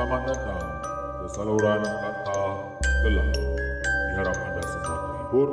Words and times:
Selamat 0.00 0.32
datang 0.32 0.64
ke 1.20 1.26
saluran 1.28 1.80
kata 1.84 2.40
gelap. 3.04 3.28
Diharap 4.08 4.32
anda 4.48 4.62
semua 4.64 4.96
terhibur 4.96 5.48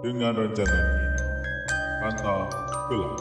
dengan 0.00 0.32
rancangan 0.40 0.84
ini. 0.88 1.08
Kata 2.00 2.36
gelap. 2.88 3.14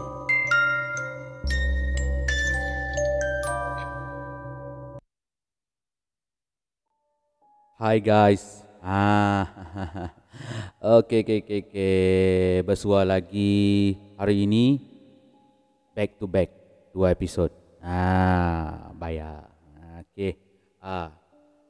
Hai 7.76 7.98
guys. 8.00 8.64
Ah. 8.80 9.44
Okey 11.04 11.28
okey 11.28 11.40
okey 11.44 11.60
okey. 11.68 12.64
Bersua 12.64 13.04
lagi 13.04 14.00
hari 14.16 14.48
ini 14.48 14.80
back 15.92 16.16
to 16.16 16.24
back 16.24 16.56
dua 16.96 17.12
episod. 17.12 17.52
Ah, 17.84 18.96
bayar. 18.96 19.52
Okey. 20.08 20.43
Ah. 20.84 21.16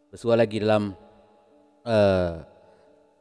Bersua 0.09 0.33
lagi 0.33 0.57
dalam 0.57 0.97
uh, 1.85 2.33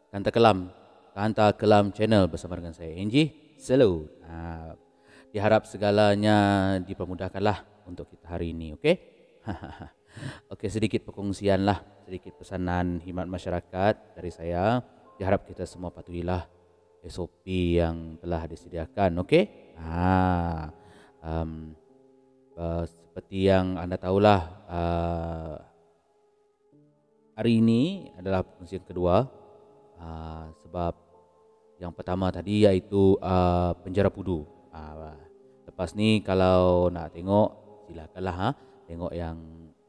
Kanta 0.08 0.32
Kelam. 0.32 0.72
Kanta 1.12 1.52
Kelam 1.52 1.92
channel 1.92 2.32
bersama 2.32 2.56
dengan 2.56 2.72
saya 2.72 2.96
Angie. 2.96 3.56
Selalu. 3.60 4.08
Ah, 4.24 4.72
diharap 5.36 5.68
segalanya 5.68 6.80
dipermudahkanlah 6.80 7.84
untuk 7.84 8.08
kita 8.08 8.24
hari 8.24 8.56
ini, 8.56 8.72
okey? 8.80 8.96
Okey, 10.52 10.68
sedikit 10.68 11.08
perkongsian 11.08 11.64
lah, 11.64 11.80
sedikit 12.04 12.36
pesanan 12.36 13.00
himat 13.00 13.24
masyarakat 13.24 14.12
dari 14.12 14.28
saya. 14.28 14.84
Diharap 15.16 15.48
kita 15.48 15.64
semua 15.64 15.88
patuhilah 15.88 16.44
SOP 17.08 17.48
yang 17.80 18.20
telah 18.20 18.44
disediakan, 18.44 19.24
okey? 19.24 19.72
Ha, 19.80 20.68
um, 21.24 21.72
uh, 22.60 22.84
seperti 22.84 23.48
yang 23.48 23.80
anda 23.80 23.96
tahulah, 23.96 24.40
uh, 24.68 25.71
hari 27.42 27.58
ini 27.58 28.06
adalah 28.14 28.46
perkongsian 28.46 28.86
kedua. 28.86 29.26
Uh, 29.98 30.46
sebab 30.62 30.94
yang 31.82 31.90
pertama 31.90 32.30
tadi 32.30 32.62
iaitu 32.62 33.18
uh, 33.18 33.74
penjara 33.82 34.14
pudu. 34.14 34.46
Uh, 34.70 35.10
lepas 35.66 35.90
ni 35.98 36.22
kalau 36.22 36.86
nak 36.86 37.10
tengok, 37.10 37.50
silakanlah 37.90 38.36
ha, 38.38 38.48
tengok 38.86 39.10
yang 39.10 39.34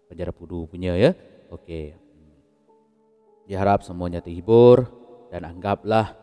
penjara 0.10 0.34
pudu 0.34 0.66
punya 0.66 0.98
ya. 0.98 1.14
Okey. 1.54 1.94
Diharap 3.46 3.86
semuanya 3.86 4.18
terhibur 4.18 4.90
dan 5.30 5.46
anggaplah 5.46 6.18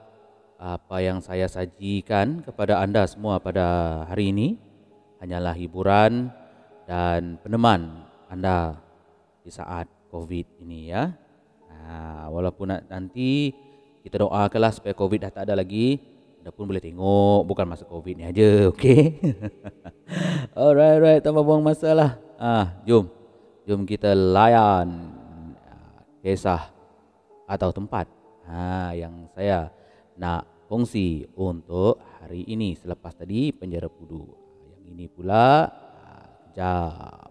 apa 0.58 0.98
yang 0.98 1.22
saya 1.22 1.46
sajikan 1.46 2.42
kepada 2.42 2.82
anda 2.82 3.06
semua 3.06 3.38
pada 3.38 4.02
hari 4.10 4.34
ini 4.34 4.58
hanyalah 5.22 5.54
hiburan 5.54 6.26
dan 6.90 7.38
peneman 7.38 8.02
anda 8.26 8.82
di 9.46 9.54
saat 9.54 9.99
COVID 10.10 10.46
ini 10.66 10.90
ya. 10.90 11.14
Ha, 11.70 12.26
walaupun 12.28 12.74
nanti 12.90 13.54
kita 14.02 14.26
doakanlah 14.26 14.74
supaya 14.74 14.92
COVID 14.92 15.22
dah 15.22 15.32
tak 15.32 15.48
ada 15.48 15.54
lagi, 15.62 16.02
anda 16.40 16.50
pun 16.50 16.66
boleh 16.66 16.82
tengok 16.82 17.46
bukan 17.46 17.66
masa 17.68 17.86
COVID 17.86 18.14
ni 18.18 18.24
aja, 18.26 18.48
okey? 18.74 19.20
alright, 20.58 20.98
alright, 20.98 21.20
tanpa 21.22 21.46
buang 21.46 21.62
masa 21.62 21.94
lah. 21.94 22.10
Ah, 22.40 22.80
jom. 22.82 23.06
Jom 23.68 23.86
kita 23.86 24.16
layan 24.16 25.14
ah, 25.62 26.00
kisah 26.24 26.72
atau 27.44 27.70
tempat 27.70 28.08
ha, 28.48 28.90
yang 28.96 29.28
saya 29.36 29.70
nak 30.16 30.48
kongsi 30.66 31.28
untuk 31.36 32.00
hari 32.24 32.48
ini 32.48 32.72
selepas 32.74 33.14
tadi 33.14 33.52
penjara 33.52 33.92
pudu. 33.92 34.24
Yang 34.64 34.84
ini 34.90 35.06
pula 35.06 35.68
ah, 35.68 37.29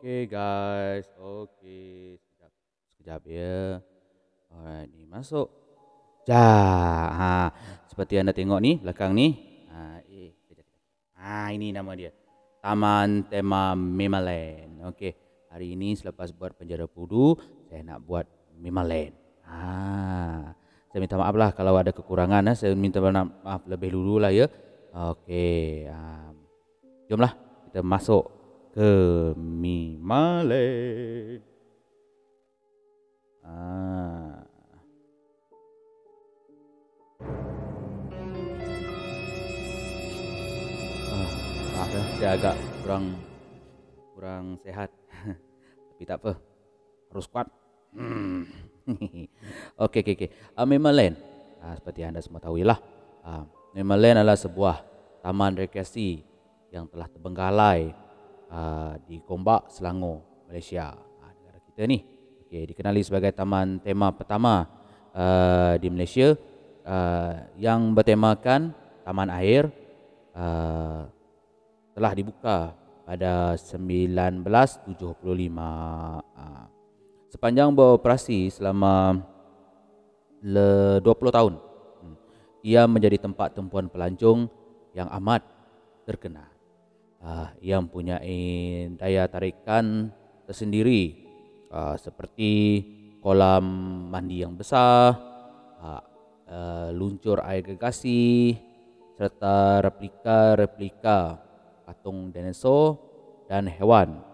Okey 0.00 0.32
guys, 0.32 1.04
okey. 1.20 2.16
Sekejap. 2.16 2.52
Sekejap 2.88 3.20
ya. 3.28 3.84
Alright, 4.48 4.88
ni 4.96 5.04
masuk. 5.04 5.52
Ja. 6.24 6.40
Ha, 7.12 7.52
seperti 7.84 8.16
anda 8.16 8.32
tengok 8.32 8.64
ni 8.64 8.80
belakang 8.80 9.12
ni. 9.12 9.36
Ha, 9.68 10.00
eh, 10.08 10.32
sekejap. 10.40 10.64
Ha, 11.20 11.52
ini 11.52 11.68
nama 11.68 11.92
dia. 11.92 12.16
Taman 12.64 13.28
Tema 13.28 13.76
Memaland. 13.76 14.88
Okey. 14.88 15.12
Hari 15.52 15.76
ini 15.76 15.92
selepas 15.92 16.32
buat 16.32 16.56
penjara 16.56 16.88
pudu, 16.88 17.36
saya 17.68 17.84
nak 17.84 18.00
buat 18.00 18.24
Memaland. 18.56 19.12
Ha. 19.52 19.60
Saya 20.88 20.96
minta 20.96 21.20
maaf 21.20 21.36
lah 21.36 21.52
kalau 21.52 21.76
ada 21.76 21.92
kekurangan. 21.92 22.48
Ha. 22.48 22.56
Saya 22.56 22.72
minta 22.72 23.04
maaf 23.04 23.68
lebih 23.68 23.92
dulu 23.92 24.16
lah 24.16 24.32
ya. 24.32 24.48
Okey. 24.96 25.92
Ha. 25.92 26.32
Jomlah 27.04 27.36
kita 27.68 27.84
masuk 27.84 28.39
ke 28.70 28.92
Mimale. 29.34 30.68
Ah. 33.42 34.46
Ah, 41.80 41.86
ya, 41.90 42.02
saya 42.14 42.30
agak 42.38 42.56
kurang 42.84 43.04
kurang 44.14 44.44
sehat. 44.62 44.90
Tapi 45.90 46.02
tak 46.06 46.22
apa. 46.22 46.32
Harus 47.10 47.26
kuat. 47.26 47.46
Uh, 50.50 50.66
Mimalen. 50.66 51.14
Uh, 51.62 51.74
seperti 51.78 52.02
anda 52.02 52.18
semua 52.18 52.42
tahu 52.42 52.58
lah. 52.66 52.82
Uh, 53.22 53.46
Mimalen 53.70 54.18
adalah 54.18 54.34
sebuah 54.34 54.82
taman 55.22 55.54
rekreasi 55.54 56.26
yang 56.74 56.90
telah 56.90 57.06
terbengkalai 57.06 57.94
uh, 58.50 58.98
di 59.06 59.22
Gombak, 59.22 59.70
Selangor, 59.70 60.44
Malaysia. 60.50 60.92
Uh, 60.92 61.30
negara 61.40 61.58
kita 61.64 61.82
ni. 61.86 61.98
Okay, 62.50 62.66
dikenali 62.66 63.00
sebagai 63.06 63.30
taman 63.30 63.78
tema 63.78 64.10
pertama 64.10 64.66
uh, 65.14 65.78
di 65.78 65.86
Malaysia 65.86 66.34
uh, 66.82 67.32
yang 67.54 67.94
bertemakan 67.94 68.74
taman 69.06 69.30
air 69.38 69.70
uh, 70.34 71.06
telah 71.94 72.12
dibuka 72.12 72.74
pada 73.06 73.54
1975. 73.54 75.14
Uh, 75.14 76.66
sepanjang 77.30 77.70
beroperasi 77.70 78.50
selama 78.50 79.22
le 80.42 80.98
20 80.98 81.06
tahun, 81.30 81.54
hmm, 81.54 82.14
ia 82.66 82.82
menjadi 82.90 83.30
tempat 83.30 83.54
tumpuan 83.54 83.86
pelancong 83.86 84.50
yang 84.90 85.06
amat 85.22 85.46
terkenal 86.02 86.49
uh, 87.24 87.48
yang 87.60 87.88
punya 87.88 88.20
daya 88.96 89.28
tarikan 89.28 90.10
tersendiri 90.48 91.30
uh, 91.70 91.94
seperti 91.96 92.82
kolam 93.20 93.64
mandi 94.10 94.42
yang 94.42 94.56
besar, 94.56 95.14
uh, 95.80 96.02
uh, 96.48 96.88
luncur 96.90 97.44
air 97.44 97.62
gegasi 97.62 98.56
serta 99.14 99.84
replika-replika 99.84 101.36
patung 101.84 102.32
dinosaur 102.32 102.96
dan 103.46 103.68
hewan 103.68 104.24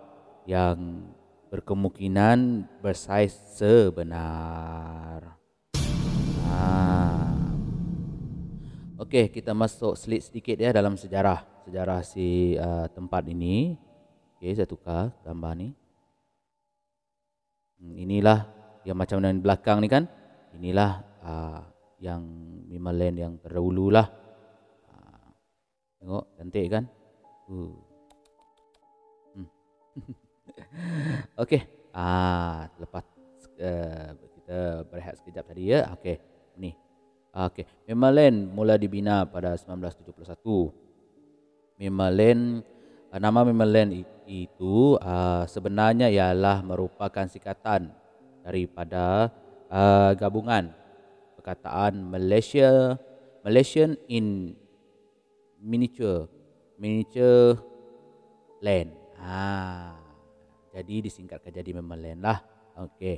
yang 0.46 1.10
berkemungkinan 1.50 2.68
bersaiz 2.78 3.34
sebenar. 3.58 5.34
Ah. 6.46 7.34
Okey, 9.02 9.28
kita 9.28 9.52
masuk 9.52 9.98
selit 9.98 10.24
sedikit 10.24 10.56
ya 10.56 10.70
dalam 10.70 10.94
sejarah 10.94 11.55
sejarah 11.66 12.06
si 12.06 12.54
uh, 12.54 12.86
tempat 12.94 13.26
ini. 13.26 13.74
Okey, 14.38 14.54
saya 14.54 14.70
tukar 14.70 15.10
gambar 15.26 15.52
ni. 15.58 15.68
Hmm, 17.82 17.98
inilah 17.98 18.46
yang 18.86 18.94
macam 18.94 19.18
yang 19.18 19.42
belakang 19.42 19.82
ni 19.82 19.90
kan. 19.90 20.06
Inilah 20.54 21.02
uh, 21.26 21.66
yang 21.98 22.22
Mimaland 22.70 23.16
yang 23.18 23.32
terdahulu 23.42 23.90
lah. 23.90 24.06
Uh, 24.86 25.28
tengok, 25.98 26.24
cantik 26.38 26.66
kan? 26.70 26.84
Uh. 27.50 27.74
Hmm. 29.34 29.48
Okey, 31.42 31.66
ah, 31.90 32.70
lepas 32.78 33.02
uh, 33.58 34.14
kita 34.38 34.86
berehat 34.86 35.18
sekejap 35.18 35.44
tadi 35.50 35.74
ya. 35.74 35.90
Okey, 35.98 36.22
ni. 36.62 36.78
Okey, 37.34 37.66
Mimaland 37.90 38.54
mula 38.54 38.78
dibina 38.78 39.26
pada 39.26 39.58
1971 39.58 40.85
Memaland 41.76 42.64
uh, 43.12 43.20
nama 43.20 43.44
Memaland 43.44 44.04
itu 44.26 44.98
uh, 44.98 45.44
sebenarnya 45.46 46.10
ialah 46.10 46.64
merupakan 46.66 47.28
singkatan 47.28 47.92
daripada 48.42 49.30
uh, 49.70 50.12
gabungan 50.18 50.74
perkataan 51.38 52.02
Malaysia 52.02 52.98
Malaysian 53.46 53.94
in 54.10 54.56
miniature 55.62 56.26
miniature 56.80 57.60
land. 58.60 58.90
Ha. 59.20 59.94
Jadi 60.76 61.08
disingkatkan 61.08 61.52
jadi 61.54 61.70
land 61.76 62.20
lah. 62.20 62.38
Okey. 62.76 63.16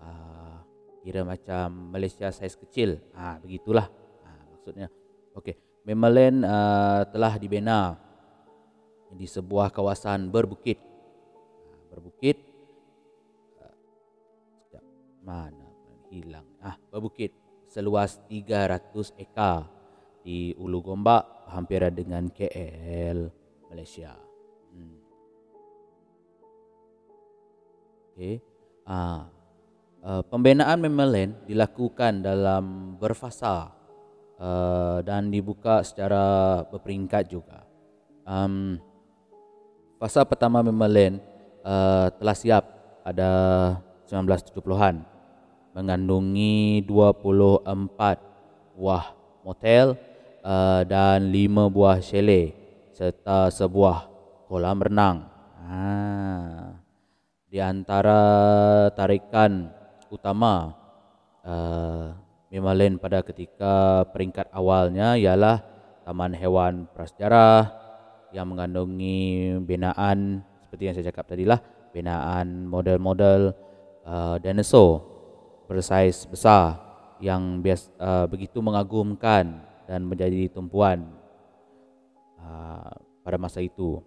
Uh, 0.00 0.58
kira 1.06 1.22
macam 1.22 1.92
Malaysia 1.94 2.32
saiz 2.34 2.58
kecil. 2.58 2.98
Ha 3.14 3.38
begitulah. 3.38 3.86
Ha 4.24 4.30
maksudnya. 4.56 4.90
Okey. 5.36 5.65
Memang 5.86 6.42
uh, 6.42 7.06
telah 7.14 7.38
dibina 7.38 7.94
di 9.14 9.22
sebuah 9.22 9.70
kawasan 9.70 10.26
berbukit. 10.34 10.82
Ha, 10.82 11.78
berbukit. 11.94 12.42
Uh, 13.62 14.82
mana 15.22 15.70
hilang. 16.10 16.42
Ah, 16.58 16.74
berbukit 16.90 17.30
seluas 17.70 18.18
300 18.26 19.14
ekar 19.14 19.70
di 20.26 20.58
Ulu 20.58 20.82
Gombak 20.82 21.46
hampir 21.54 21.86
dengan 21.94 22.34
KL 22.34 23.30
Malaysia. 23.70 24.18
Hmm. 24.74 24.98
Okay. 28.10 28.42
Ah, 28.82 29.30
uh, 30.02 30.22
pembinaan 30.26 30.82
Memeland 30.82 31.46
dilakukan 31.46 32.26
dalam 32.26 32.98
berfasa 32.98 33.75
uh, 34.40 35.02
dan 35.04 35.28
dibuka 35.28 35.82
secara 35.84 36.60
berperingkat 36.68 37.28
juga. 37.28 37.64
Um, 38.26 38.80
fasa 40.00 40.26
pertama 40.26 40.60
Memeland 40.60 41.22
uh, 41.62 42.10
telah 42.16 42.36
siap 42.36 42.64
pada 43.06 43.30
1970-an 44.10 45.04
mengandungi 45.76 46.82
24 46.88 48.76
buah 48.76 49.04
motel 49.44 49.94
uh, 50.40 50.82
dan 50.88 51.28
5 51.28 51.74
buah 51.74 51.98
chalet 52.00 52.56
serta 52.96 53.52
sebuah 53.52 54.08
kolam 54.48 54.80
renang. 54.80 55.18
Ha 55.66 56.16
di 57.46 57.62
antara 57.62 58.20
tarikan 58.92 59.70
utama 60.10 60.74
uh, 61.46 62.10
Mimalen 62.56 62.96
pada 62.96 63.20
ketika 63.20 64.08
peringkat 64.16 64.48
awalnya 64.48 65.12
ialah 65.12 65.60
Taman 66.08 66.32
Hewan 66.32 66.88
Prasejarah 66.88 67.68
yang 68.32 68.48
mengandungi 68.48 69.60
binaan 69.60 70.40
seperti 70.64 70.88
yang 70.88 70.94
saya 70.96 71.12
cakap 71.12 71.28
tadi 71.28 71.44
lah 71.44 71.60
binaan 71.92 72.64
model-model 72.64 73.52
uh, 74.08 74.40
dinosaur 74.40 75.04
bersaiz 75.68 76.24
besar 76.24 76.80
yang 77.20 77.60
bias, 77.60 77.92
uh, 78.00 78.24
begitu 78.24 78.64
mengagumkan 78.64 79.60
dan 79.84 80.08
menjadi 80.08 80.48
tumpuan 80.48 81.12
uh, 82.40 82.88
pada 83.20 83.36
masa 83.36 83.60
itu. 83.60 84.00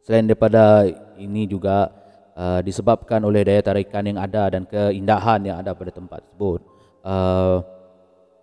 Selain 0.00 0.24
daripada 0.24 0.88
ini 1.20 1.44
juga 1.44 1.92
uh, 2.32 2.64
disebabkan 2.64 3.20
oleh 3.20 3.44
daya 3.44 3.60
tarikan 3.60 4.08
yang 4.08 4.16
ada 4.16 4.48
dan 4.48 4.64
keindahan 4.64 5.44
yang 5.44 5.60
ada 5.60 5.76
pada 5.76 5.92
tempat 5.92 6.24
tersebut. 6.24 6.79
Uh, 7.00 7.64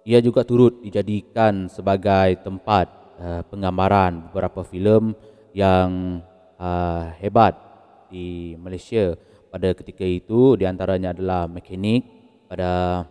ia 0.08 0.24
juga 0.24 0.48
turut 0.48 0.80
dijadikan 0.80 1.68
sebagai 1.68 2.40
tempat 2.42 2.88
uh, 3.20 3.42
penggambaran 3.52 4.32
beberapa 4.32 4.64
filem 4.64 5.12
yang 5.52 6.22
uh, 6.56 7.12
hebat 7.20 7.60
di 8.08 8.56
Malaysia. 8.56 9.20
Pada 9.48 9.72
ketika 9.76 10.04
itu 10.04 10.56
di 10.60 10.64
antaranya 10.68 11.12
adalah 11.16 11.48
Mekanik 11.48 12.04
pada 12.48 13.04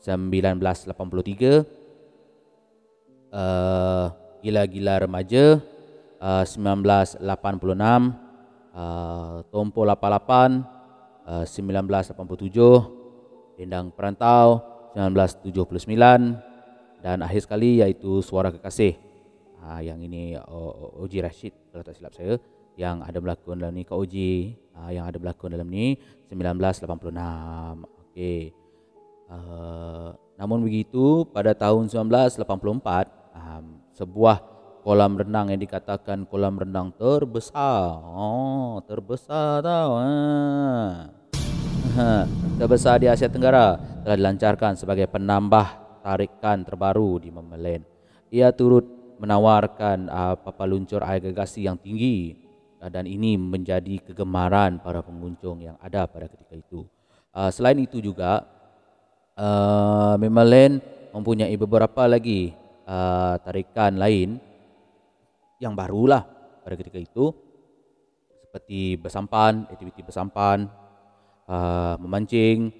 1983 0.00 0.88
uh, 3.32 4.06
Gila-gila 4.40 5.04
remaja 5.04 5.60
uh, 6.16 6.44
1986 6.48 7.20
uh, 8.72 9.44
Tompo 9.52 9.84
88 9.84 10.64
uh, 11.28 11.44
1987 11.44 12.99
Dendang 13.60 13.92
Perantau 13.92 14.64
1979 14.96 15.84
dan 17.04 17.20
akhir 17.20 17.44
sekali 17.44 17.84
iaitu 17.84 18.24
Suara 18.24 18.48
Kekasih 18.48 18.96
uh, 19.60 19.84
yang 19.84 20.00
ini 20.00 20.32
uh, 20.32 21.04
Oji 21.04 21.20
Rashid 21.20 21.52
kalau 21.68 21.84
tak 21.84 22.00
silap 22.00 22.16
saya 22.16 22.40
yang 22.80 23.04
ada 23.04 23.20
berlakon 23.20 23.60
dalam 23.60 23.76
ni 23.76 23.84
Kak 23.84 24.00
Oji 24.00 24.56
uh, 24.80 24.88
yang 24.88 25.04
ada 25.04 25.20
berlakon 25.20 25.52
dalam 25.52 25.68
ni 25.68 26.00
1986 26.32 27.84
okey 28.08 28.56
uh, 29.28 30.16
namun 30.40 30.64
begitu 30.64 31.28
pada 31.28 31.52
tahun 31.52 31.92
1984 31.92 32.48
um, 33.36 33.64
sebuah 33.92 34.40
kolam 34.80 35.20
renang 35.20 35.52
yang 35.52 35.60
dikatakan 35.60 36.24
kolam 36.24 36.56
renang 36.56 36.88
terbesar. 36.96 38.00
Oh, 38.00 38.80
terbesar 38.88 39.60
tau. 39.60 40.00
Ha. 40.00 41.19
Terbesar 42.58 43.02
di 43.02 43.10
Asia 43.10 43.26
Tenggara 43.26 43.74
telah 44.04 44.16
dilancarkan 44.16 44.78
sebagai 44.78 45.10
penambah 45.10 45.66
tarikan 46.04 46.64
terbaru 46.64 47.20
di 47.20 47.28
Memelen. 47.32 47.84
Ia 48.30 48.54
turut 48.54 48.86
menawarkan 49.20 50.08
uh, 50.08 50.34
papan 50.40 50.68
luncur 50.72 51.04
air 51.04 51.20
gegasi 51.20 51.68
yang 51.68 51.76
tinggi 51.76 52.32
uh, 52.80 52.88
dan 52.88 53.04
ini 53.04 53.36
menjadi 53.36 54.00
kegemaran 54.00 54.80
para 54.80 55.04
pengunjung 55.04 55.60
yang 55.60 55.76
ada 55.82 56.08
pada 56.08 56.24
ketika 56.30 56.56
itu. 56.56 56.88
Uh, 57.30 57.52
selain 57.52 57.76
itu 57.78 58.00
juga 58.00 58.48
uh, 59.36 60.16
Memelen 60.16 60.80
mempunyai 61.12 61.52
beberapa 61.60 62.08
lagi 62.08 62.56
uh, 62.88 63.36
tarikan 63.44 64.00
lain 64.00 64.40
yang 65.60 65.76
barulah 65.76 66.24
pada 66.64 66.74
ketika 66.80 66.96
itu 66.96 67.34
seperti 68.40 68.98
bersampan, 68.98 69.68
aktiviti 69.68 70.02
bersampan, 70.02 70.66
uh, 71.50 71.98
memancing 71.98 72.70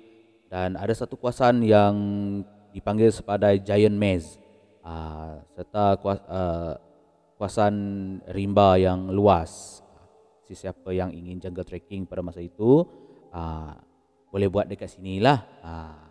dan 0.46 0.78
ada 0.78 0.94
satu 0.94 1.18
kuasan 1.18 1.66
yang 1.66 1.94
dipanggil 2.70 3.10
sebagai 3.10 3.58
Giant 3.66 3.98
Maze 3.98 4.38
uh, 4.86 5.42
serta 5.58 5.98
kuas, 5.98 6.18
uh, 6.30 6.78
kuasan 7.34 7.74
rimba 8.30 8.78
yang 8.78 9.10
luas. 9.10 9.82
Sesiapa 10.46 10.90
yang 10.90 11.14
ingin 11.14 11.38
jungle 11.38 11.62
trekking 11.62 12.06
pada 12.06 12.22
masa 12.26 12.42
itu 12.42 12.82
uh, 13.30 13.74
boleh 14.30 14.50
buat 14.50 14.66
dekat 14.66 14.98
sinilah. 14.98 15.46
Uh, 15.62 16.02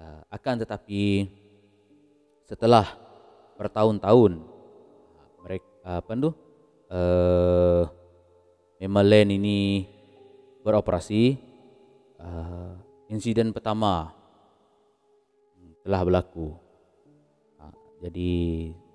uh, 0.00 0.20
akan 0.28 0.60
tetapi 0.64 1.28
setelah 2.44 2.84
bertahun-tahun 3.56 4.52
apa 5.84 6.16
tu 6.16 6.32
uh, 6.88 7.84
memang 8.80 9.04
ini 9.28 9.84
beroperasi 10.64 11.53
uh, 12.24 12.72
insiden 13.12 13.52
pertama 13.52 14.16
telah 15.84 16.00
berlaku 16.00 16.56
uh, 17.60 17.74
jadi 18.00 18.32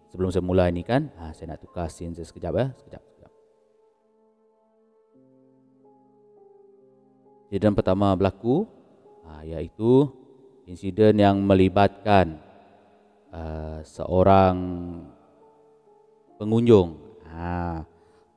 sebelum 0.10 0.34
saya 0.34 0.42
mula 0.42 0.66
ini 0.74 0.82
kan 0.82 1.14
uh, 1.22 1.30
saya 1.38 1.54
nak 1.54 1.62
tukar 1.62 1.88
scene 1.94 2.18
sekejap 2.18 2.54
ya 2.58 2.68
sekejap, 2.74 3.02
sekejap. 3.06 3.32
insiden 7.54 7.74
pertama 7.78 8.18
berlaku 8.18 8.66
uh, 9.26 9.42
iaitu 9.46 10.10
insiden 10.70 11.18
yang 11.18 11.42
melibatkan 11.42 12.38
uh, 13.34 13.82
seorang 13.82 14.58
pengunjung. 16.38 17.10
Ha, 17.30 17.86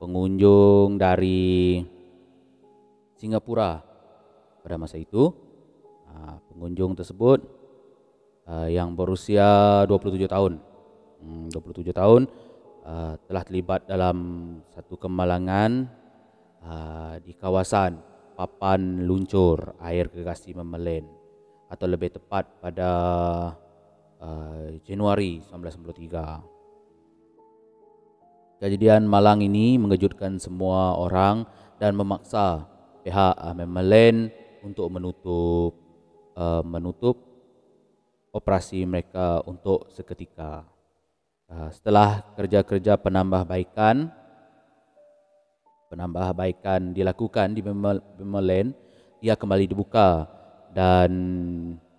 pengunjung 0.01 0.97
dari 1.01 1.81
Singapura 3.17 3.92
pada 4.62 4.78
masa 4.78 4.97
itu. 4.97 5.35
Ha, 6.09 6.38
pengunjung 6.52 6.95
tersebut 6.95 7.42
uh, 8.47 8.69
yang 8.69 8.95
berusia 8.97 9.83
27 9.87 10.28
tahun. 10.31 10.61
Hmm, 11.23 11.47
27 11.54 11.95
tahun 11.95 12.26
uh, 12.83 13.14
telah 13.26 13.42
terlibat 13.47 13.87
dalam 13.87 14.16
satu 14.75 14.99
kemalangan 14.99 15.87
uh, 16.62 17.14
di 17.23 17.33
kawasan 17.38 18.02
papan 18.35 19.07
luncur 19.07 19.76
air 19.78 20.11
kegasi 20.11 20.54
memelen 20.57 21.07
atau 21.71 21.87
lebih 21.88 22.12
tepat 22.12 22.61
pada 22.61 22.90
uh, 24.21 24.66
Januari 24.85 25.40
1993. 25.49 26.52
Kejadian 28.62 29.11
malang 29.11 29.42
ini 29.42 29.75
mengejutkan 29.75 30.38
semua 30.38 30.95
orang 30.95 31.42
dan 31.83 31.99
memaksa 31.99 32.62
pihak 33.02 33.35
uh, 33.35 33.54
Memelen 33.59 34.31
untuk 34.64 34.88
menutup 34.88 35.73
uh, 36.37 36.64
menutup 36.64 37.19
operasi 38.33 38.88
mereka 38.88 39.45
untuk 39.45 39.92
seketika. 39.92 40.64
Uh, 41.52 41.69
setelah 41.69 42.25
kerja-kerja 42.33 42.97
penambahbaikan, 42.97 44.09
penambahbaikan 45.92 46.97
dilakukan 46.97 47.52
di 47.52 47.61
Bemerland 47.61 48.73
ia 49.21 49.37
kembali 49.37 49.69
dibuka 49.69 50.25
dan 50.73 51.12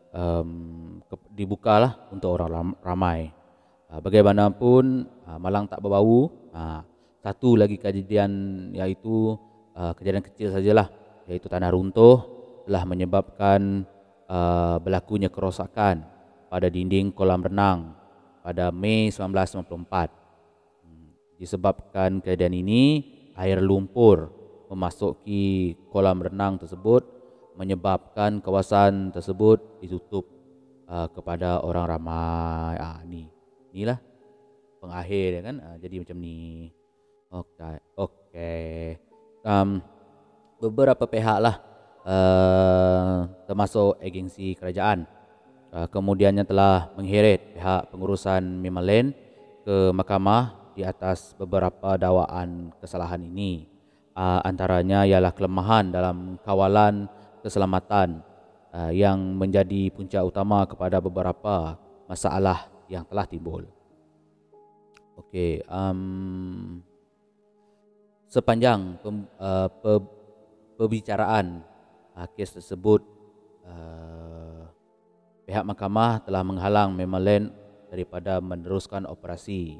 um, 0.09 0.49
dibukalah 1.31 2.09
untuk 2.09 2.33
orang 2.33 2.73
ramai. 2.81 3.29
Uh, 3.93 4.01
bagaimanapun 4.01 5.05
uh, 5.29 5.37
Malang 5.37 5.69
tak 5.69 5.79
berbau. 5.79 6.33
Uh, 6.49 6.81
satu 7.23 7.55
lagi 7.55 7.79
kejadian 7.79 8.31
iaitu 8.75 9.37
uh, 9.77 9.93
kejadian 9.95 10.25
kecil 10.25 10.51
sajalah 10.51 10.91
iaitu 11.29 11.47
tanah 11.47 11.71
runtuh 11.71 12.32
telah 12.63 12.83
menyebabkan 12.87 13.83
uh, 14.27 14.79
berlakunya 14.79 15.27
kerosakan 15.27 16.03
pada 16.47 16.67
dinding 16.71 17.11
kolam 17.11 17.43
renang 17.43 17.95
pada 18.43 18.71
Mei 18.71 19.09
1994. 19.09 20.83
Hmm, 20.83 21.09
disebabkan 21.39 22.19
kejadian 22.19 22.55
ini 22.59 22.81
air 23.39 23.59
lumpur 23.63 24.29
memasuki 24.69 25.75
kolam 25.89 26.23
renang 26.23 26.59
tersebut 26.59 27.05
menyebabkan 27.53 28.41
kawasan 28.41 29.13
tersebut 29.13 29.61
ditutup 29.81 30.25
uh, 30.89 31.07
kepada 31.13 31.61
orang 31.61 31.85
ramai. 31.85 32.75
Ah 32.81 33.01
ni. 33.05 33.29
Inilah 33.73 33.97
pengakhir 34.81 35.27
dia 35.39 35.41
kan. 35.41 35.55
Uh, 35.61 35.77
jadi 35.77 35.95
macam 36.01 36.17
ni. 36.17 36.69
Okey. 37.33 37.77
Okey. 37.97 38.81
Um 39.45 39.81
beberapa 40.61 41.03
pihak 41.03 41.43
lah 41.43 41.72
uh, 42.03 43.27
termasuk 43.47 43.99
agensi 43.99 44.55
kerajaan 44.55 45.07
uh, 45.73 45.87
kemudiannya 45.89 46.45
telah 46.45 46.93
mengheret 46.93 47.57
pihak 47.57 47.89
pengurusan 47.89 48.43
Mimalen 48.61 49.11
ke 49.63 49.89
mahkamah 49.95 50.73
di 50.77 50.85
atas 50.85 51.33
beberapa 51.37 51.95
dakwaan 51.97 52.73
kesalahan 52.77 53.21
ini. 53.23 53.69
Uh, 54.13 54.37
antaranya 54.45 55.09
ialah 55.09 55.33
kelemahan 55.33 55.89
dalam 55.89 56.37
kawalan 56.45 57.09
keselamatan 57.41 58.21
uh, 58.69 58.93
yang 58.93 59.17
menjadi 59.17 59.89
punca 59.89 60.21
utama 60.21 60.69
kepada 60.69 61.01
beberapa 61.01 61.81
masalah 62.05 62.69
yang 62.85 63.01
telah 63.09 63.25
timbul. 63.25 63.65
Okey, 65.17 65.65
um, 65.65 66.81
sepanjang 68.29 69.01
pem, 69.01 69.25
uh, 69.41 69.69
pe, 69.69 69.91
perbicaraan 70.77 71.72
uh, 72.17 72.27
kes 72.33 72.57
tersebut, 72.57 73.01
uh, 73.65 74.65
pihak 75.45 75.65
mahkamah 75.65 76.23
telah 76.23 76.41
menghalang 76.45 76.93
Memalen 76.93 77.51
daripada 77.89 78.41
meneruskan 78.41 79.05
operasi. 79.05 79.77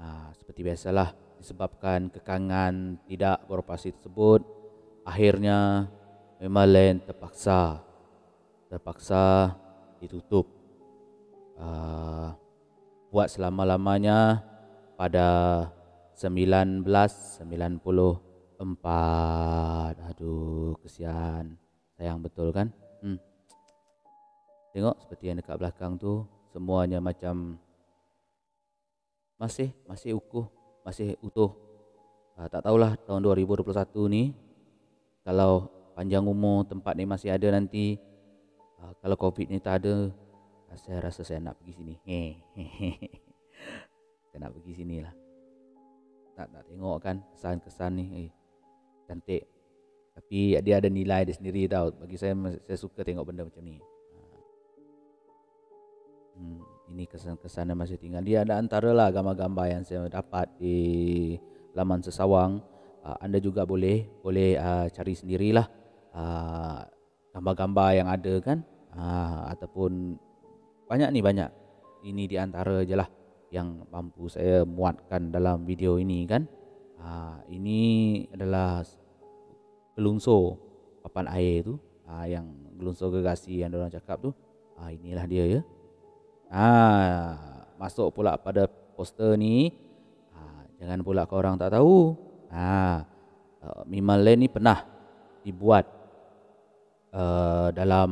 Uh, 0.00 0.32
seperti 0.38 0.64
biasalah 0.64 1.12
disebabkan 1.40 2.08
kekangan 2.08 3.00
tidak 3.04 3.44
beroperasi 3.48 3.92
tersebut, 3.96 4.44
akhirnya 5.04 5.90
Memalen 6.40 7.04
terpaksa 7.04 7.84
terpaksa 8.70 9.52
ditutup 9.98 10.46
uh, 11.58 12.32
buat 13.10 13.26
selama-lamanya 13.26 14.40
pada 14.94 15.68
1994. 18.60 20.12
Aduh, 20.12 20.76
kesian. 20.84 21.56
Sayang 21.96 22.20
betul 22.20 22.52
kan? 22.52 22.68
Hmm. 23.00 23.16
Tengok 24.76 25.00
seperti 25.00 25.32
yang 25.32 25.40
dekat 25.40 25.56
belakang 25.56 25.96
tu, 25.96 26.28
semuanya 26.52 27.00
macam 27.00 27.56
masih 29.40 29.72
masih 29.88 30.20
utuh, 30.20 30.44
masih 30.84 31.16
utuh. 31.24 31.56
Uh, 32.36 32.48
tak 32.52 32.60
tahulah 32.64 32.96
tahun 33.08 33.24
2021 33.24 33.64
ni 34.12 34.32
kalau 35.24 35.68
panjang 35.92 36.24
umur 36.24 36.64
tempat 36.64 36.96
ni 36.96 37.04
masih 37.04 37.32
ada 37.32 37.52
nanti 37.52 38.00
uh, 38.80 38.92
kalau 39.00 39.16
covid 39.20 39.52
ni 39.52 39.60
tak 39.60 39.84
ada 39.84 40.08
uh, 40.08 40.78
saya 40.80 41.04
rasa 41.04 41.20
saya 41.20 41.36
nak 41.44 41.60
pergi 41.60 41.76
sini 41.76 41.94
saya 44.32 44.38
nak 44.40 44.56
pergi 44.56 44.72
sini 44.72 45.04
lah 45.04 45.12
nak, 46.32 46.48
nak 46.48 46.64
tengok 46.64 46.96
kan 47.04 47.20
kesan-kesan 47.36 47.92
ni 48.00 48.06
eh, 48.24 48.30
cantik. 49.10 49.42
Tapi 50.14 50.54
dia 50.62 50.78
ada 50.78 50.86
nilai 50.86 51.26
dia 51.26 51.34
sendiri 51.34 51.66
tau. 51.66 51.90
Bagi 51.90 52.14
saya 52.14 52.38
saya 52.62 52.78
suka 52.78 53.02
tengok 53.02 53.26
benda 53.26 53.42
macam 53.42 53.66
ni. 53.66 53.82
Ah. 54.14 54.38
hmm, 56.38 56.62
ini 56.94 57.04
kesan-kesan 57.10 57.74
yang 57.74 57.80
masih 57.82 57.98
tinggal. 57.98 58.22
Dia 58.22 58.46
ada 58.46 58.62
antara 58.62 58.94
lah 58.94 59.10
gambar-gambar 59.10 59.66
yang 59.66 59.82
saya 59.82 60.06
dapat 60.06 60.46
di 60.62 60.78
laman 61.74 62.06
sesawang. 62.06 62.62
Uh, 63.00 63.16
anda 63.18 63.42
juga 63.42 63.64
boleh 63.64 64.06
boleh 64.20 64.60
uh, 64.60 64.86
cari 64.92 65.16
sendirilah 65.16 65.80
Ah, 66.10 66.90
gambar-gambar 67.30 67.88
yang 67.94 68.08
ada 68.10 68.34
kan? 68.42 68.66
Ataupun 69.54 70.18
banyak 70.90 71.08
ni 71.14 71.20
banyak. 71.22 71.50
Ini 72.02 72.22
di 72.26 72.36
antara 72.40 72.82
je 72.82 72.98
lah 72.98 73.06
yang 73.54 73.86
mampu 73.90 74.26
saya 74.26 74.66
muatkan 74.66 75.30
dalam 75.30 75.62
video 75.62 76.00
ini 76.02 76.26
kan? 76.26 76.50
Ini 77.46 77.80
adalah 78.34 78.82
gelunsur 80.00 80.56
papan 81.04 81.28
air 81.36 81.68
tu 81.68 81.76
uh, 82.08 82.24
yang 82.24 82.48
gelunsur 82.80 83.12
gergasi 83.12 83.60
yang 83.60 83.68
orang 83.76 83.92
cakap 83.92 84.16
tu 84.24 84.32
uh, 84.80 84.88
inilah 84.88 85.28
dia 85.28 85.44
ya. 85.44 85.60
Uh, 86.48 87.36
masuk 87.76 88.08
pula 88.16 88.40
pada 88.40 88.64
poster 88.96 89.36
ni 89.36 89.76
uh, 90.32 90.64
jangan 90.80 91.04
pula 91.04 91.28
kau 91.28 91.36
orang 91.36 91.60
tak 91.60 91.76
tahu. 91.76 92.16
Uh, 92.48 93.04
uh, 93.60 93.84
Mimalan 93.84 94.40
ni 94.40 94.48
pernah 94.48 94.82
dibuat 95.44 95.84
uh, 97.12 97.68
dalam 97.76 98.10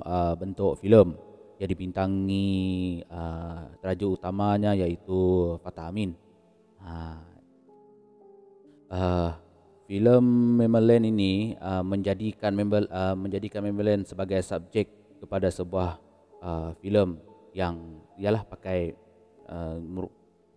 uh, 0.00 0.32
bentuk 0.34 0.80
filem 0.80 1.12
yang 1.56 1.68
dibintangi 1.72 3.00
uh, 3.08 3.72
tajuk 3.80 4.20
utamanya 4.20 4.76
iaitu 4.76 5.56
Fatah 5.64 5.88
Amin. 5.88 6.12
Uh, 6.80 7.20
uh, 8.92 9.30
filem 9.86 10.26
Memeland 10.58 11.06
ini 11.06 11.54
uh, 11.62 11.86
menjadikan 11.86 12.50
Memel, 12.52 12.90
uh, 12.90 13.14
menjadikan 13.14 13.62
Memeland 13.62 14.02
sebagai 14.04 14.42
subjek 14.42 14.90
kepada 15.22 15.48
sebuah 15.48 16.02
uh, 16.42 16.74
filem 16.82 17.16
yang 17.54 18.02
ialah 18.18 18.42
pakai 18.44 18.92
uh, 19.46 19.78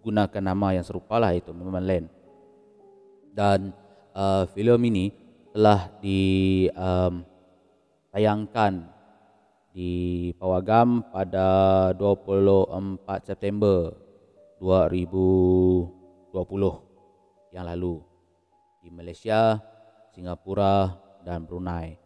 gunakan 0.01 0.43
nama 0.43 0.73
yang 0.75 0.83
serupa 0.83 1.21
lah 1.21 1.31
itu 1.37 1.53
Memeland. 1.53 2.09
Dan 3.29 3.69
uh, 4.17 4.49
filem 4.51 4.81
ini 4.89 5.13
telah 5.53 5.93
di 6.01 6.65
um, 6.73 7.21
di 9.69 9.93
Pawagam 10.41 11.05
pada 11.13 11.45
24 11.93 13.29
September 13.29 13.93
2020 14.57 17.53
yang 17.53 17.69
lalu 17.69 18.08
di 18.79 18.89
Malaysia, 18.91 19.59
Singapura 20.15 20.95
dan 21.23 21.43
Brunei. 21.43 21.99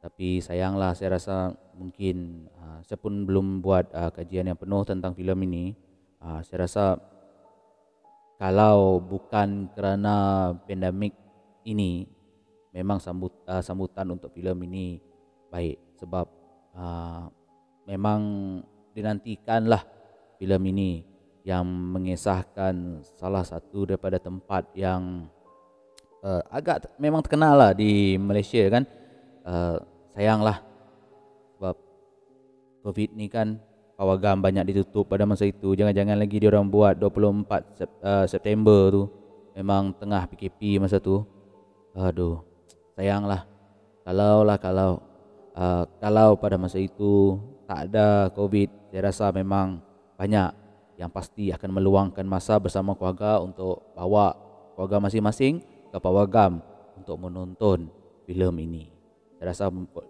Tapi 0.00 0.40
sayanglah 0.40 0.96
saya 0.96 1.20
rasa 1.20 1.52
mungkin 1.76 2.48
uh, 2.56 2.80
saya 2.82 2.96
pun 2.96 3.28
belum 3.28 3.60
buat 3.60 3.92
uh, 3.92 4.10
kajian 4.10 4.48
yang 4.48 4.56
penuh 4.56 4.82
tentang 4.82 5.12
filem 5.12 5.38
ini. 5.44 5.64
Uh, 6.20 6.40
saya 6.40 6.64
rasa 6.64 6.84
kalau 8.40 8.96
bukan 9.04 9.68
kerana 9.76 10.48
pandemik 10.64 11.12
ini 11.68 12.08
memang 12.72 12.96
sambut, 12.96 13.34
uh, 13.44 13.60
sambutan 13.60 14.08
untuk 14.08 14.32
filem 14.32 14.56
ini 14.64 14.86
baik 15.52 16.00
sebab 16.00 16.26
uh, 16.72 17.28
memang 17.84 18.20
dinantikanlah 18.96 19.84
filem 20.40 20.62
ini 20.72 20.90
yang 21.44 21.64
mengisahkan 21.68 23.04
salah 23.20 23.44
satu 23.44 23.88
daripada 23.88 24.16
tempat 24.16 24.72
yang 24.72 25.28
uh, 26.24 26.42
agak 26.48 26.88
memang 26.96 27.24
terkenal 27.24 27.56
lah 27.56 27.72
di 27.72 28.16
Malaysia 28.16 28.60
kan. 28.70 28.84
Uh, 29.40 29.80
sayanglah 30.12 30.60
sebab 31.56 31.76
covid 32.84 33.10
ni 33.16 33.26
kan 33.32 33.56
pawagam 33.96 34.40
banyak 34.40 34.72
ditutup 34.72 35.08
pada 35.08 35.24
masa 35.24 35.48
itu. 35.48 35.72
Jangan-jangan 35.76 36.16
lagi 36.16 36.36
dia 36.40 36.48
orang 36.52 36.68
buat 36.68 36.96
24 36.96 37.76
Sep, 37.76 37.90
uh, 38.00 38.24
September 38.28 38.80
tu. 38.92 39.02
Memang 39.56 39.92
tengah 39.96 40.24
PKP 40.30 40.80
masa 40.80 41.00
tu. 41.00 41.24
Aduh 41.96 42.40
sayanglah. 42.96 43.48
Kalau 44.04 44.44
lah 44.44 44.56
kalau 44.56 45.00
uh, 45.56 45.84
kalau 46.00 46.36
pada 46.36 46.56
masa 46.56 46.80
itu 46.80 47.36
tak 47.68 47.90
ada 47.90 48.32
COVID, 48.34 48.90
saya 48.90 49.12
rasa 49.12 49.30
memang 49.30 49.78
banyak 50.18 50.50
yang 51.00 51.08
pasti 51.08 51.48
akan 51.48 51.80
meluangkan 51.80 52.26
masa 52.28 52.60
bersama 52.60 52.92
keluarga 52.92 53.40
untuk 53.40 53.80
bawa 53.96 54.36
keluarga 54.76 55.08
masing-masing 55.08 55.64
ke 55.90 55.98
Pawagam 55.98 56.62
untuk 56.96 57.18
menonton 57.18 57.90
filem 58.24 58.54
ini. 58.62 58.84
Saya 59.40 59.46
rasa 59.50 59.64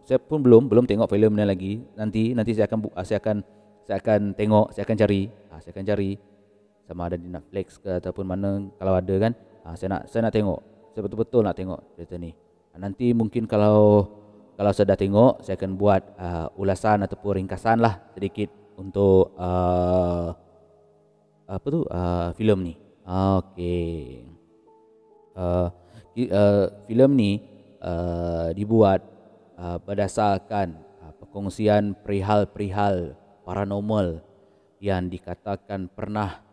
saya 0.05 0.19
pun 0.21 0.43
belum 0.45 0.69
belum 0.69 0.85
tengok 0.85 1.09
filem 1.09 1.33
ni 1.33 1.45
lagi. 1.47 1.73
Nanti 1.97 2.37
nanti 2.37 2.53
saya 2.53 2.69
akan 2.69 2.79
saya 3.03 3.19
akan 3.19 3.37
saya 3.87 3.97
akan 3.99 4.21
tengok, 4.37 4.67
saya 4.77 4.83
akan 4.85 4.97
cari. 5.01 5.23
Ha, 5.51 5.55
saya 5.63 5.73
akan 5.75 5.85
cari 5.87 6.11
sama 6.85 7.07
ada 7.07 7.17
di 7.17 7.29
Netflix 7.31 7.79
ke 7.79 8.03
ataupun 8.03 8.27
mana 8.27 8.69
kalau 8.77 8.95
ada 8.99 9.15
kan. 9.19 9.33
Ha, 9.65 9.75
saya 9.79 9.89
nak 9.97 10.03
saya 10.11 10.29
nak 10.29 10.35
tengok. 10.35 10.61
saya 10.91 11.07
betul-betul 11.07 11.47
nak 11.47 11.55
tengok 11.55 11.81
cerita 11.95 12.19
ni. 12.19 12.35
Nanti 12.75 13.15
mungkin 13.15 13.47
kalau 13.47 14.11
kalau 14.61 14.77
sudah 14.77 14.93
tengok, 14.93 15.41
saya 15.41 15.57
akan 15.57 15.73
buat 15.79 16.03
uh, 16.21 16.53
ulasan 16.61 17.01
ataupun 17.01 17.41
ringkasan 17.41 17.81
lah 17.81 17.97
sedikit 18.13 18.53
untuk 18.77 19.33
uh, 19.41 20.37
apa 21.49 21.67
tu 21.71 21.81
uh, 21.89 22.29
filem 22.37 22.69
ni. 22.69 22.75
Okey. 23.09 24.40
Uh, 25.41 25.73
uh, 26.29 26.69
filem 26.85 27.11
ni 27.17 27.33
uh, 27.81 28.53
dibuat 28.53 29.01
uh, 29.57 29.81
berdasarkan 29.81 30.77
uh, 31.01 31.13
perkongsian 31.17 31.97
perihal-perihal 32.05 33.17
paranormal 33.49 34.21
yang 34.85 35.09
dikatakan 35.09 35.89
pernah 35.89 36.45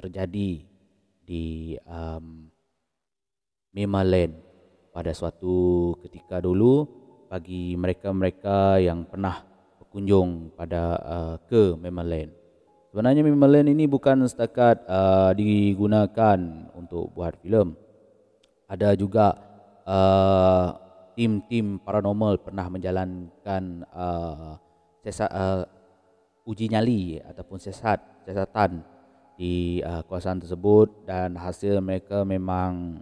terjadi 0.00 0.64
di 1.28 1.76
um, 1.84 2.48
Memaland 3.76 4.32
pada 4.96 5.12
suatu 5.12 5.92
ketika 6.00 6.40
dulu 6.40 6.88
bagi 7.28 7.76
mereka-mereka 7.76 8.80
yang 8.80 9.04
pernah 9.04 9.44
berkunjung 9.76 10.56
pada 10.56 10.96
uh, 10.96 11.36
ke 11.44 11.76
Memaland. 11.76 12.32
Sebenarnya 12.88 13.20
Memaland 13.20 13.68
ini 13.68 13.84
bukan 13.84 14.24
setakat 14.24 14.80
uh, 14.88 15.36
digunakan 15.36 16.40
untuk 16.72 17.12
buat 17.12 17.36
filem. 17.44 17.76
Ada 18.68 18.92
juga 19.00 19.32
uh, 19.88 20.68
tim-tim 21.16 21.80
paranormal 21.80 22.36
pernah 22.44 22.68
menjalankan 22.68 23.88
uh, 23.96 24.60
sesat, 25.00 25.32
uh, 25.32 25.64
uji 26.44 26.68
nyali 26.68 27.16
ataupun 27.16 27.56
sesat, 27.56 27.96
sesatan 28.28 28.84
di 29.40 29.80
uh, 29.80 30.04
kawasan 30.04 30.44
tersebut 30.44 31.08
dan 31.08 31.32
hasil 31.40 31.80
mereka 31.80 32.28
memang 32.28 33.00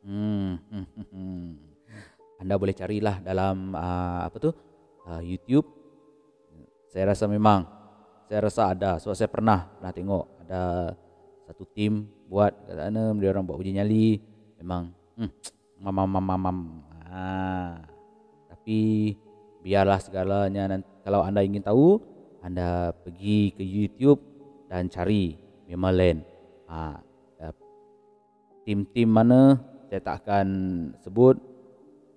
hmm, 0.00 0.64
hmm, 0.64 0.86
hmm, 0.88 1.06
hmm. 1.12 1.46
anda 2.40 2.56
boleh 2.56 2.72
carilah 2.72 3.20
dalam 3.20 3.76
uh, 3.76 4.24
apa 4.24 4.36
tu 4.40 4.50
uh, 5.04 5.20
YouTube. 5.20 5.68
Saya 6.88 7.12
rasa 7.12 7.28
memang 7.28 7.68
saya 8.32 8.48
rasa 8.48 8.72
ada 8.72 8.96
sebab 8.96 9.12
saya 9.12 9.28
pernah 9.28 9.68
pernah 9.76 9.92
tengok 9.92 10.24
ada 10.48 10.62
satu 11.44 11.68
tim 11.68 12.08
buat 12.32 12.64
kat 12.64 12.80
sana. 12.80 13.12
Dia 13.12 13.28
orang 13.28 13.44
buat 13.44 13.60
uji 13.60 13.76
nyali 13.76 14.35
memang 14.60 14.92
hmm, 15.16 15.30
mam 15.80 15.96
mam 16.08 16.24
mam 16.24 16.40
mam 16.40 16.58
ha. 17.08 17.78
tapi 18.50 19.12
biarlah 19.60 20.00
segalanya 20.00 20.76
nanti, 20.76 20.88
kalau 21.04 21.20
anda 21.22 21.44
ingin 21.44 21.62
tahu 21.64 22.00
anda 22.44 22.94
pergi 23.02 23.50
ke 23.54 23.62
YouTube 23.66 24.22
dan 24.70 24.86
cari 24.86 25.34
memang 25.66 25.94
lain. 25.94 26.18
Ha, 26.70 26.98
tim-tim 28.66 29.06
mana 29.06 29.62
saya 29.86 30.02
tak 30.02 30.26
akan 30.26 30.48
sebut. 30.98 31.38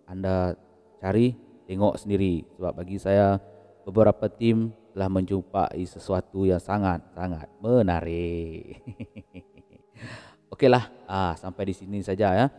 Anda 0.10 0.58
cari, 0.98 1.38
tengok 1.70 2.02
sendiri. 2.02 2.42
Sebab 2.58 2.74
bagi 2.74 2.98
saya, 2.98 3.38
beberapa 3.86 4.26
tim 4.26 4.74
telah 4.94 5.06
menjumpai 5.06 5.86
sesuatu 5.86 6.50
yang 6.50 6.58
sangat-sangat 6.58 7.46
menarik. 7.62 8.82
Okeylah, 10.60 10.92
ah, 11.08 11.40
sampai 11.40 11.72
di 11.72 11.74
sini 11.80 12.04
saja 12.04 12.36
ya. 12.36 12.52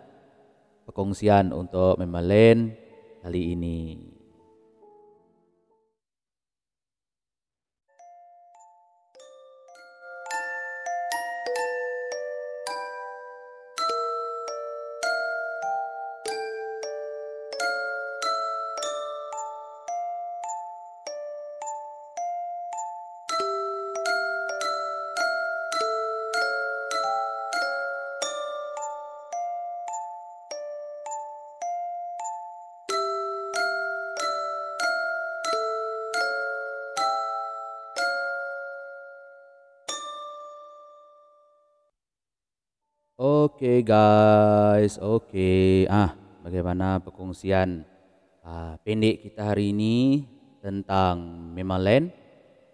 Perkongsian 0.88 1.52
untuk 1.52 2.00
memang 2.00 2.24
lain 2.24 2.72
kali 3.20 3.52
ini. 3.52 4.00
Okay 43.40 43.80
guys, 43.80 45.00
okay. 45.00 45.88
Ah, 45.88 46.12
bagaimana 46.44 47.00
perkongsian 47.00 47.88
ah, 48.44 48.76
pendek 48.84 49.24
kita 49.24 49.56
hari 49.56 49.72
ini 49.72 50.28
tentang 50.60 51.48
Memaland? 51.56 52.12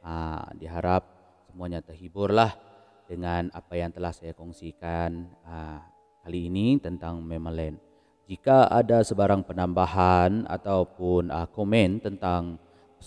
Ah, 0.02 0.50
diharap 0.58 1.06
semuanya 1.46 1.78
terhiburlah 1.86 2.50
dengan 3.06 3.46
apa 3.54 3.78
yang 3.78 3.94
telah 3.94 4.10
saya 4.10 4.34
kongsikan 4.34 5.30
ah, 5.46 5.86
kali 6.26 6.50
ini 6.50 6.82
tentang 6.82 7.22
Memaland. 7.22 7.78
Jika 8.26 8.66
ada 8.66 9.06
sebarang 9.06 9.46
penambahan 9.46 10.50
ataupun 10.50 11.30
ah, 11.30 11.46
komen 11.46 12.02
tentang 12.02 12.58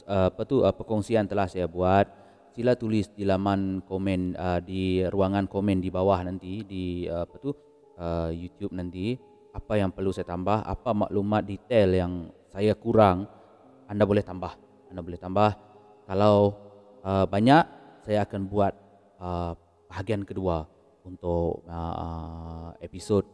ah, 0.07 0.31
apa 0.31 0.47
tu 0.47 0.63
ah, 0.63 0.71
perkongsian 0.71 1.27
telah 1.27 1.51
saya 1.51 1.67
buat, 1.67 2.07
sila 2.53 2.73
tulis 2.75 3.09
di 3.13 3.23
laman 3.27 3.83
komen 3.85 4.35
uh, 4.35 4.59
di 4.63 5.03
ruangan 5.05 5.45
komen 5.45 5.81
di 5.81 5.89
bawah 5.89 6.19
nanti 6.25 6.65
di 6.65 7.05
uh, 7.05 7.23
apa 7.23 7.35
tu 7.37 7.51
uh, 7.97 8.29
YouTube 8.31 8.73
nanti. 8.75 9.17
Apa 9.49 9.81
yang 9.81 9.89
perlu 9.89 10.13
saya 10.13 10.29
tambah 10.29 10.61
apa 10.61 10.93
maklumat 10.93 11.41
detail 11.41 11.89
yang 11.89 12.13
saya 12.53 12.77
kurang 12.77 13.25
anda 13.89 14.05
boleh 14.05 14.21
tambah. 14.21 14.53
Anda 14.93 15.01
boleh 15.01 15.17
tambah. 15.17 15.51
Kalau 16.05 16.53
uh, 17.01 17.25
banyak 17.25 17.63
saya 18.05 18.21
akan 18.21 18.45
buat 18.45 18.73
uh, 19.17 19.57
bahagian 19.89 20.21
kedua 20.21 20.69
untuk 21.01 21.65
uh, 21.65 22.77
episod 22.85 23.25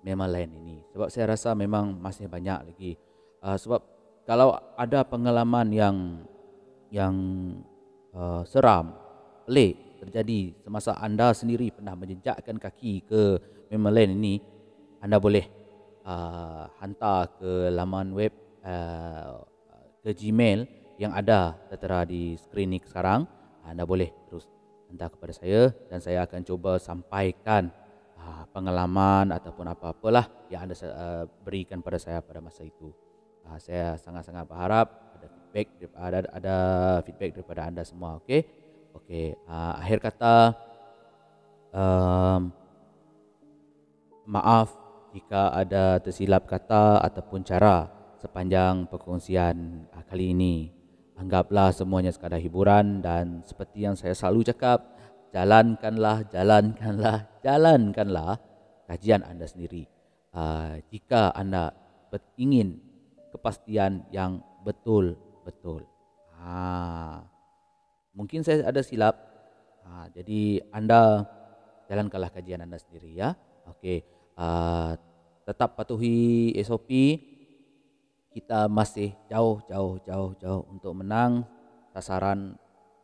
memang 0.00 0.32
lain 0.32 0.56
ini. 0.56 0.76
Sebab 0.96 1.12
saya 1.12 1.36
rasa 1.36 1.52
memang 1.52 2.00
masih 2.00 2.24
banyak 2.24 2.72
lagi. 2.72 2.96
Uh, 3.44 3.60
sebab 3.60 3.84
kalau 4.24 4.56
ada 4.80 5.04
pengalaman 5.04 5.68
yang 5.76 5.96
yang 6.88 7.14
uh, 8.14 8.42
seram, 8.46 8.94
pelik 9.44 9.98
terjadi 9.98 10.54
semasa 10.62 10.94
anda 10.96 11.34
sendiri 11.34 11.74
pernah 11.74 11.98
menjejakkan 11.98 12.56
kaki 12.56 13.02
ke 13.04 13.22
Memeland 13.68 14.16
ini, 14.16 14.40
anda 15.02 15.18
boleh 15.18 15.44
uh, 16.06 16.70
hantar 16.80 17.36
ke 17.36 17.68
laman 17.74 18.14
web 18.14 18.32
uh, 18.64 19.42
ke 20.00 20.14
Gmail 20.14 20.64
yang 20.98 21.14
ada 21.14 21.54
tertera 21.70 22.02
di 22.02 22.34
skrin 22.38 22.74
ini 22.74 22.82
sekarang. 22.82 23.26
Anda 23.68 23.84
boleh 23.84 24.08
terus 24.26 24.48
hantar 24.88 25.12
kepada 25.12 25.32
saya 25.36 25.70
dan 25.92 26.00
saya 26.00 26.24
akan 26.24 26.40
cuba 26.42 26.80
sampaikan 26.80 27.68
uh, 28.16 28.44
pengalaman 28.50 29.30
ataupun 29.36 29.68
apa-apalah 29.68 30.26
yang 30.48 30.64
anda 30.64 30.74
uh, 30.88 31.24
berikan 31.44 31.84
pada 31.84 32.00
saya 32.00 32.24
pada 32.24 32.40
masa 32.40 32.64
itu. 32.64 32.90
Uh, 33.44 33.58
saya 33.60 33.94
sangat-sangat 34.00 34.48
berharap 34.48 35.07
feedback 35.48 35.96
ada 35.96 36.18
ada 36.28 36.56
feedback 37.02 37.30
daripada 37.40 37.62
anda 37.64 37.82
semua 37.82 38.20
okey? 38.20 38.44
Okey 38.92 39.36
uh, 39.48 39.80
akhir 39.80 39.98
kata 40.04 40.34
um, 41.72 42.52
maaf 44.28 44.76
jika 45.16 45.56
ada 45.56 45.96
tersilap 46.04 46.44
kata 46.44 47.00
ataupun 47.00 47.40
cara 47.40 47.88
sepanjang 48.20 48.84
perkongsian 48.92 49.88
uh, 49.88 50.04
kali 50.04 50.36
ini. 50.36 50.70
Anggaplah 51.18 51.74
semuanya 51.74 52.14
sekadar 52.14 52.38
hiburan 52.38 53.02
dan 53.02 53.42
seperti 53.42 53.82
yang 53.82 53.98
saya 53.98 54.14
selalu 54.14 54.54
cakap 54.54 54.86
jalankanlah 55.34 56.22
jalankanlah 56.30 57.26
jalankanlah 57.46 58.38
kajian 58.86 59.26
anda 59.26 59.48
sendiri. 59.48 59.90
Uh, 60.30 60.78
jika 60.92 61.34
anda 61.34 61.74
ingin 62.38 62.78
kepastian 63.34 64.06
yang 64.14 64.40
betul 64.62 65.18
betul. 65.48 65.88
Ha. 66.36 67.24
Mungkin 68.12 68.44
saya 68.44 68.68
ada 68.68 68.84
silap. 68.84 69.16
Ha. 69.88 70.12
Jadi 70.12 70.60
anda 70.68 71.24
jalankanlah 71.88 72.28
kajian 72.28 72.60
anda 72.60 72.76
sendiri 72.76 73.16
ya. 73.16 73.32
Okey. 73.72 74.04
Uh, 74.36 74.92
tetap 75.48 75.72
patuhi 75.80 76.52
SOP. 76.60 76.92
Kita 78.28 78.68
masih 78.68 79.16
jauh 79.26 79.64
jauh 79.64 79.96
jauh 80.04 80.36
jauh 80.36 80.62
untuk 80.68 80.92
menang 80.94 81.42
sasaran 81.96 82.54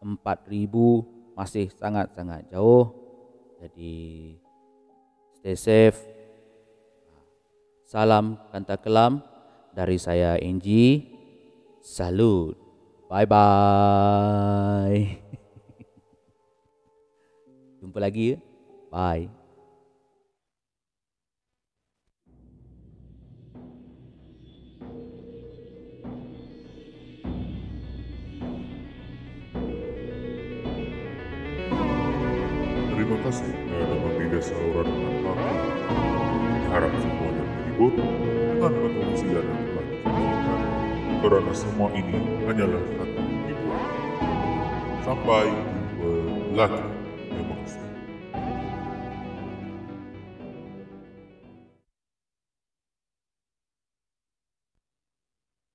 4000 0.05 1.35
masih 1.35 1.73
sangat 1.75 2.13
sangat 2.13 2.45
jauh. 2.53 2.93
Jadi 3.59 4.37
stay 5.41 5.57
safe. 5.57 5.99
Salam 7.89 8.37
kanta 8.53 8.77
kelam 8.77 9.25
dari 9.73 9.97
saya 9.97 10.37
Angie. 10.39 11.14
Salut. 11.85 12.57
Bye 13.13 13.29
bye. 13.29 15.21
Jumpa 17.85 18.01
lagi 18.01 18.33
ya. 18.33 18.39
Bye. 18.89 19.44
Semua 41.65 41.89
ini 41.97 42.45
hanyalah 42.45 42.83
satu 43.01 43.21
hiburan. 43.25 43.83
Sampai 45.01 45.49
jumpa 45.97 46.69
lagi. 46.69 46.94